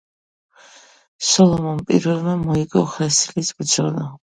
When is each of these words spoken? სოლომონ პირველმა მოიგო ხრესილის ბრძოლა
სოლომონ 1.33 1.85
პირველმა 1.91 2.35
მოიგო 2.47 2.85
ხრესილის 2.97 3.55
ბრძოლა 3.63 4.11